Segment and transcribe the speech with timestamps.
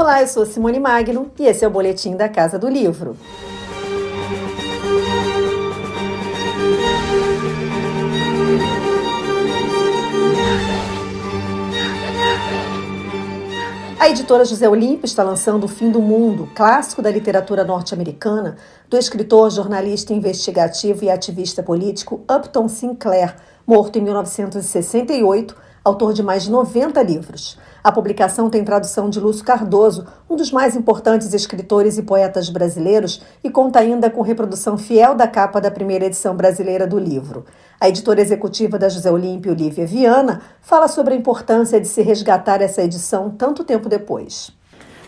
[0.00, 3.18] Olá, eu sou Simone Magno e esse é o Boletim da Casa do Livro.
[13.98, 18.56] A editora José Olímpio está lançando O Fim do Mundo, clássico da literatura norte-americana,
[18.88, 23.36] do escritor, jornalista investigativo e ativista político Upton Sinclair,
[23.66, 25.54] morto em 1968,
[25.84, 27.58] autor de mais de 90 livros.
[27.82, 33.22] A publicação tem tradução de Lúcio Cardoso, um dos mais importantes escritores e poetas brasileiros,
[33.42, 37.46] e conta ainda com reprodução fiel da capa da primeira edição brasileira do livro.
[37.80, 42.60] A editora executiva da José Olímpio, Lívia Viana, fala sobre a importância de se resgatar
[42.60, 44.50] essa edição tanto tempo depois.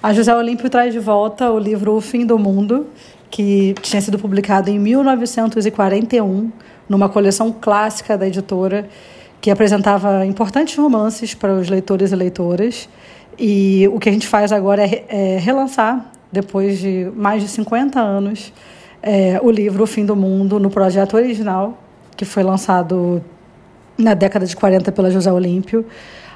[0.03, 2.87] A José Olímpio traz de volta o livro O Fim do Mundo,
[3.31, 6.51] que tinha sido publicado em 1941,
[6.89, 8.89] numa coleção clássica da editora
[9.43, 12.89] que apresentava importantes romances para os leitores e leitoras.
[13.37, 18.01] E o que a gente faz agora é, é relançar, depois de mais de 50
[18.01, 18.53] anos,
[19.03, 21.77] é, o livro O Fim do Mundo no projeto original,
[22.17, 23.21] que foi lançado
[23.99, 25.85] na década de 40 pela José Olímpio.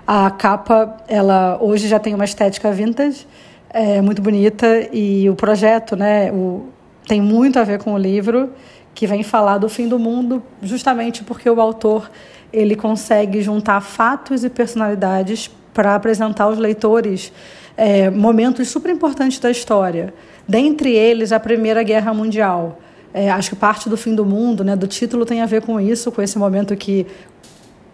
[0.04, 3.24] A capa, ela hoje já tem uma estética vintage,
[3.70, 6.66] é muito bonita, e o projeto né, o,
[7.06, 8.50] tem muito a ver com o livro,
[8.92, 12.10] que vem falar do fim do mundo, justamente porque o autor
[12.56, 17.30] ele consegue juntar fatos e personalidades para apresentar aos leitores
[17.76, 20.14] é, momentos super importantes da história.
[20.48, 22.78] Dentre eles, a Primeira Guerra Mundial.
[23.12, 25.78] É, acho que parte do fim do mundo, né, do título, tem a ver com
[25.78, 27.06] isso, com esse momento que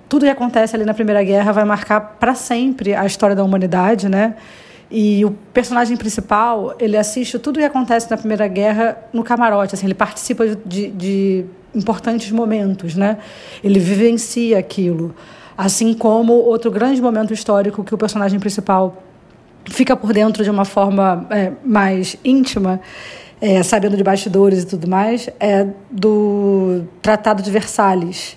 [0.08, 4.08] tudo que acontece ali na Primeira Guerra vai marcar para sempre a história da humanidade,
[4.08, 4.36] né?
[4.90, 9.86] E o personagem principal, ele assiste tudo que acontece na Primeira Guerra no camarote, assim,
[9.86, 13.18] ele participa de, de importantes momentos, né?
[13.62, 15.14] Ele vivencia aquilo.
[15.56, 19.02] Assim como outro grande momento histórico que o personagem principal
[19.66, 22.80] fica por dentro de uma forma é, mais íntima,
[23.40, 28.36] é, sabendo de bastidores e tudo mais, é do Tratado de Versalhes.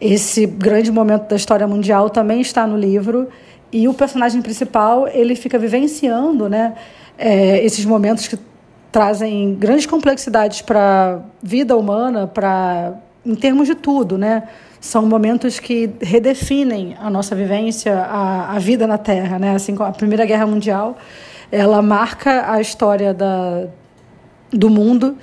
[0.00, 3.28] Esse grande momento da história mundial também está no livro
[3.72, 6.74] e o personagem principal ele fica vivenciando, né,
[7.18, 8.38] é, esses momentos que
[8.90, 10.80] trazem grandes complexidades para
[11.16, 14.44] a vida humana, para em termos de tudo, né?
[14.80, 19.54] São momentos que redefinem a nossa vivência, a, a vida na Terra, né?
[19.54, 20.96] Assim, a Primeira Guerra Mundial,
[21.52, 23.66] ela marca a história da,
[24.50, 25.16] do mundo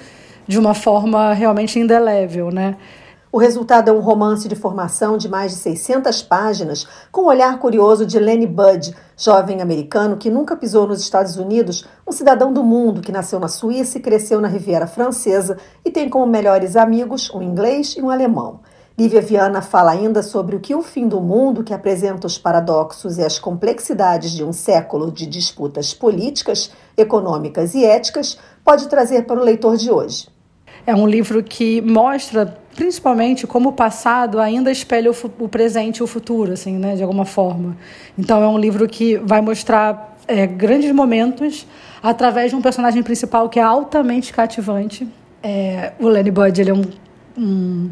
[0.48, 2.76] de uma forma realmente indelével, né?
[3.30, 7.60] O resultado é um romance de formação de mais de 600 páginas, com o olhar
[7.60, 12.64] curioso de Lenny Budd, jovem americano que nunca pisou nos Estados Unidos, um cidadão do
[12.64, 17.30] mundo que nasceu na Suíça e cresceu na Riviera Francesa e tem como melhores amigos
[17.34, 18.62] um inglês e um alemão.
[18.98, 23.18] Lívia Viana fala ainda sobre o que o fim do mundo, que apresenta os paradoxos
[23.18, 29.40] e as complexidades de um século de disputas políticas, econômicas e éticas, pode trazer para
[29.40, 30.30] o leitor de hoje.
[30.86, 36.04] É um livro que mostra principalmente como o passado ainda espelha o, o, presente e
[36.04, 37.76] o futuro, assim, né, de alguma forma.
[38.16, 41.66] Então é um livro que vai mostrar é, grandes momentos
[42.04, 45.08] através de um personagem principal que é altamente cativante.
[45.42, 46.84] É, o Lenny Budd ele é um,
[47.36, 47.90] um,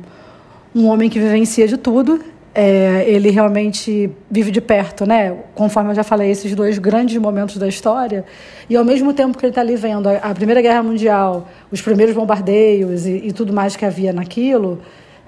[0.75, 2.23] um homem que vivencia de tudo
[2.57, 5.35] é, ele realmente vive de perto, né?
[5.53, 8.23] Conforme eu já falei, esses dois grandes momentos da história.
[8.69, 11.81] E ao mesmo tempo que ele está ali vendo a, a, Primeira Guerra Mundial, os
[11.81, 14.79] primeiros bombardeios e, e tudo mais que havia naquilo,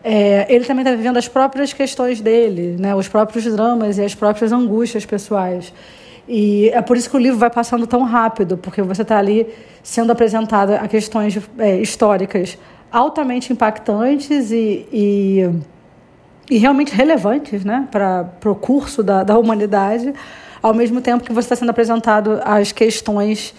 [0.01, 2.95] é, ele também está vivendo as próprias questões dele, né?
[2.95, 5.73] Os próprios dramas e as próprias angústias pessoais.
[6.29, 9.45] E é por isso que o livro vai passando tão rápido, porque você está ali
[9.83, 12.57] sendo apresentada a questões é, históricas
[12.89, 15.49] altamente impactantes e, e
[16.49, 20.13] e realmente relevantes né, para o curso da, da humanidade,
[20.61, 23.53] ao mesmo tempo que você está sendo apresentado às questões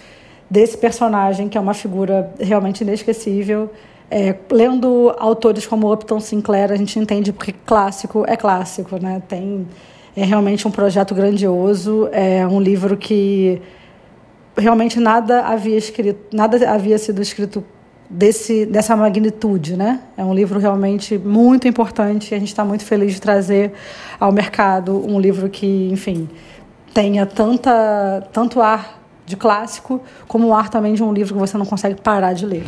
[0.50, 3.70] desse personagem, que é uma figura realmente inesquecível.
[4.10, 9.22] É, lendo autores como Upton Sinclair, a gente entende porque clássico é clássico, né?
[9.28, 9.66] Tem
[10.16, 13.62] é realmente um projeto grandioso, é um livro que
[14.56, 17.62] realmente nada havia escrito, nada havia sido escrito
[18.08, 20.00] desse, dessa magnitude, né?
[20.16, 23.72] É um livro realmente muito importante e a gente está muito feliz de trazer
[24.18, 26.28] ao mercado um livro que, enfim,
[26.94, 31.58] tenha tanta, tanto ar de clássico como o ar também de um livro que você
[31.58, 32.64] não consegue parar de ler.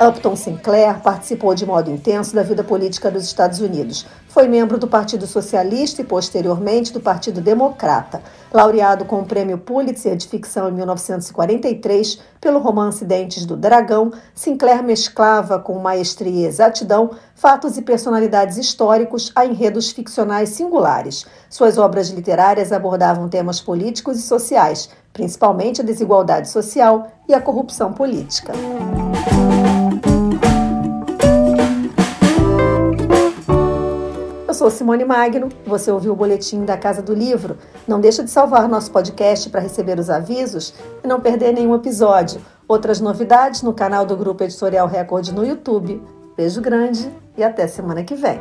[0.00, 4.06] Upton Sinclair participou de modo intenso da vida política dos Estados Unidos.
[4.28, 8.22] Foi membro do Partido Socialista e, posteriormente, do Partido Democrata.
[8.50, 14.82] Laureado com o Prêmio Pulitzer de Ficção em 1943 pelo romance Dentes do Dragão, Sinclair
[14.82, 21.26] mesclava com maestria e exatidão fatos e personalidades históricos a enredos ficcionais singulares.
[21.50, 27.92] Suas obras literárias abordavam temas políticos e sociais, principalmente a desigualdade social e a corrupção
[27.92, 28.54] política.
[34.60, 37.56] Sou Simone Magno, você ouviu o boletim da Casa do Livro.
[37.88, 42.42] Não deixa de salvar nosso podcast para receber os avisos e não perder nenhum episódio.
[42.68, 46.02] Outras novidades no canal do Grupo Editorial Record no YouTube.
[46.36, 48.38] Beijo grande e até semana que vem.